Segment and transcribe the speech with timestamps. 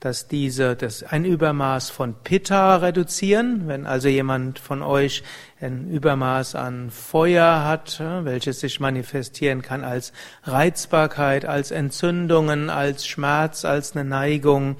[0.00, 3.68] dass diese das ein Übermaß von Pitta reduzieren.
[3.68, 5.22] Wenn also jemand von euch
[5.60, 13.64] ein Übermaß an Feuer hat, welches sich manifestieren kann als Reizbarkeit, als Entzündungen, als Schmerz,
[13.64, 14.74] als eine Neigung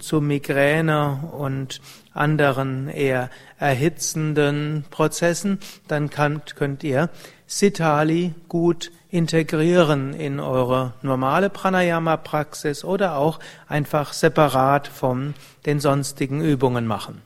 [0.00, 1.80] zu Migräne und
[2.16, 7.10] anderen eher erhitzenden Prozessen, dann könnt ihr
[7.46, 16.86] Sitali gut integrieren in eure normale Pranayama-Praxis oder auch einfach separat von den sonstigen Übungen
[16.86, 17.22] machen.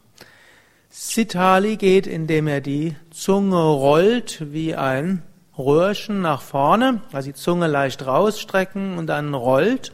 [0.91, 5.23] Sitali geht, indem er die Zunge rollt wie ein
[5.57, 9.93] Röhrchen nach vorne, also die Zunge leicht rausstrecken und dann rollt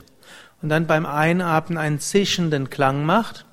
[0.62, 3.44] und dann beim Einatmen einen zischenden Klang macht.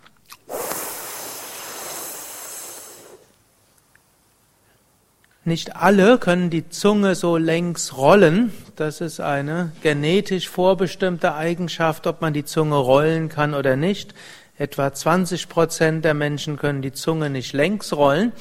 [5.45, 8.53] Nicht alle können die Zunge so längs rollen.
[8.77, 14.13] Das ist eine genetisch vorbestimmte Eigenschaft, ob man die Zunge rollen kann oder nicht.
[14.57, 18.31] Etwa 20 Prozent der Menschen können die Zunge nicht längs rollen.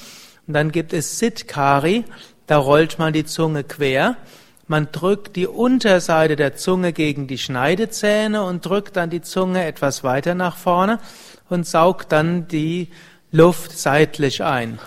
[0.47, 2.05] Und dann gibt es Sitkari,
[2.47, 4.17] da rollt man die Zunge quer.
[4.69, 10.05] Man drückt die Unterseite der Zunge gegen die Schneidezähne und drückt dann die Zunge etwas
[10.05, 11.01] weiter nach vorne
[11.49, 12.91] und saugt dann die
[13.33, 14.79] Luft seitlich ein.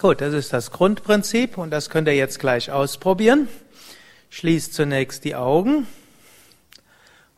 [0.00, 3.48] Gut, das ist das Grundprinzip und das könnt ihr jetzt gleich ausprobieren.
[4.30, 5.86] Schließt zunächst die Augen,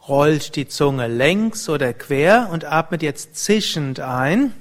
[0.06, 4.54] rollt die Zunge längs oder quer und atmet jetzt zischend ein.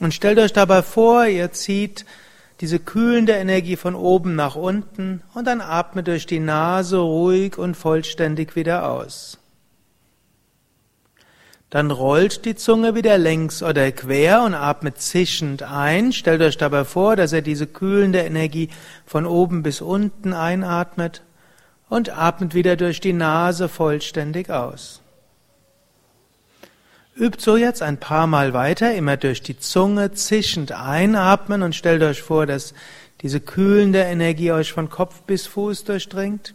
[0.00, 2.04] Und stellt euch dabei vor, ihr zieht
[2.60, 7.76] diese kühlende Energie von oben nach unten und dann atmet durch die Nase ruhig und
[7.76, 9.39] vollständig wieder aus.
[11.70, 16.12] Dann rollt die Zunge wieder längs oder quer und atmet zischend ein.
[16.12, 18.70] Stellt euch dabei vor, dass ihr diese kühlende Energie
[19.06, 21.22] von oben bis unten einatmet
[21.88, 25.00] und atmet wieder durch die Nase vollständig aus.
[27.14, 32.02] Übt so jetzt ein paar Mal weiter, immer durch die Zunge zischend einatmen und stellt
[32.02, 32.74] euch vor, dass
[33.22, 36.52] diese kühlende Energie euch von Kopf bis Fuß durchdringt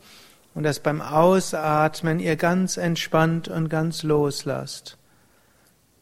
[0.56, 4.98] und dass beim Ausatmen ihr ganz entspannt und ganz loslasst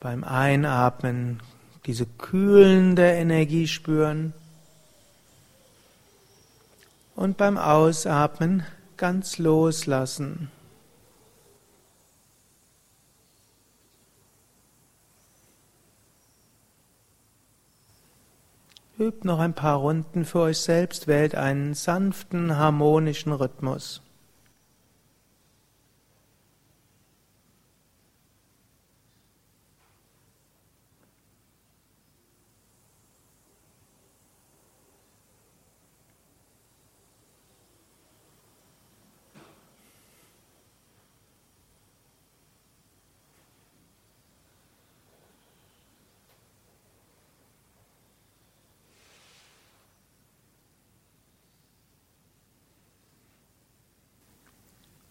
[0.04, 1.42] beim Einatmen
[1.86, 4.34] diese kühlende Energie spüren
[7.16, 8.66] und beim Ausatmen
[8.98, 10.52] ganz loslassen.
[19.00, 24.02] Übt noch ein paar Runden für euch selbst, wählt einen sanften, harmonischen Rhythmus.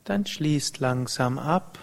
[0.05, 1.79] Dann schließt langsam ab.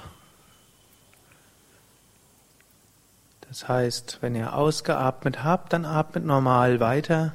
[3.48, 7.34] Das heißt, wenn ihr ausgeatmet habt, dann atmet normal weiter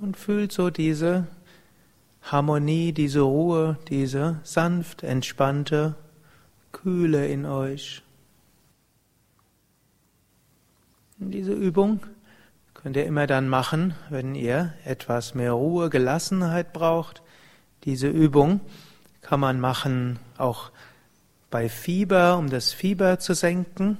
[0.00, 1.26] und fühlt so diese
[2.22, 5.94] Harmonie, diese Ruhe, diese sanft entspannte
[6.72, 8.02] Kühle in euch.
[11.18, 12.00] Und diese Übung
[12.74, 17.22] könnt ihr immer dann machen, wenn ihr etwas mehr Ruhe, Gelassenheit braucht.
[17.86, 18.60] Diese Übung
[19.22, 20.70] kann man machen auch
[21.50, 23.98] bei Fieber, um das Fieber zu senken.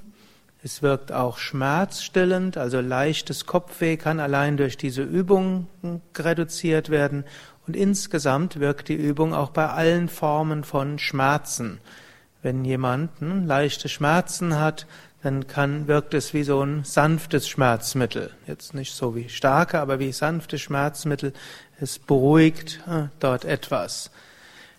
[0.65, 5.69] Es wirkt auch schmerzstillend, also leichtes Kopfweh kann allein durch diese Übung
[6.19, 7.25] reduziert werden.
[7.69, 11.79] Und insgesamt wirkt die Übung auch bei allen Formen von Schmerzen.
[12.43, 14.89] Wenn jemand hm, leichte Schmerzen hat,
[15.23, 18.31] dann kann, wirkt es wie so ein sanftes Schmerzmittel.
[18.47, 21.32] Jetzt nicht so wie starke, aber wie sanfte Schmerzmittel.
[21.78, 22.81] Es beruhigt
[23.20, 24.11] dort etwas.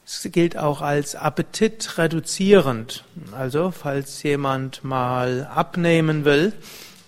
[0.06, 3.04] Es gilt auch als appetitreduzierend.
[3.34, 6.54] Also, falls jemand mal abnehmen will,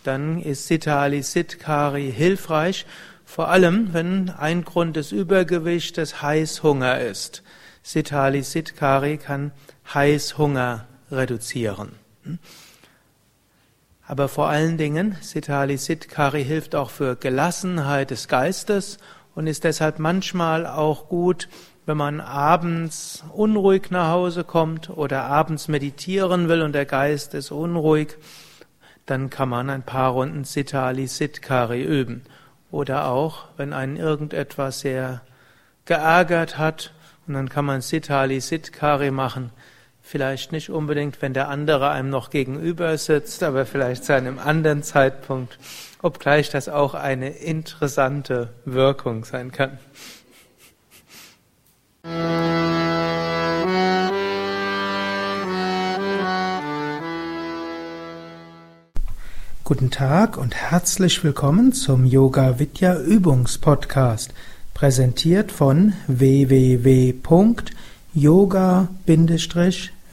[0.03, 2.85] dann ist Sitali Sitkari hilfreich.
[3.25, 7.41] Vor allem, wenn ein Grund des Übergewichtes Heißhunger ist.
[7.83, 9.51] Sitali Sitkari kann
[9.93, 11.93] Heißhunger reduzieren.
[14.05, 18.97] Aber vor allen Dingen, Sitali Sitkari hilft auch für Gelassenheit des Geistes
[19.35, 21.47] und ist deshalb manchmal auch gut,
[21.85, 27.51] wenn man abends unruhig nach Hause kommt oder abends meditieren will und der Geist ist
[27.51, 28.17] unruhig,
[29.05, 32.21] dann kann man ein paar Runden Sitali Sitkari üben.
[32.69, 35.21] Oder auch, wenn einen irgendetwas sehr
[35.85, 36.93] geärgert hat,
[37.25, 39.51] und dann kann man Sitali Sitkari machen.
[40.11, 44.81] Vielleicht nicht unbedingt, wenn der andere einem noch gegenüber sitzt, aber vielleicht zu einem anderen
[44.81, 45.59] Zeitpunkt,
[46.01, 49.77] obgleich das auch eine interessante Wirkung sein kann.
[59.63, 64.33] Guten Tag und herzlich willkommen zum Yoga Vidya Übungspodcast,
[64.73, 65.93] präsentiert von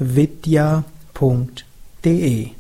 [0.01, 2.56] www.yoga-vidya.de